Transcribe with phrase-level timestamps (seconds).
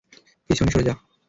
[0.49, 0.93] পিছনে সরে যা।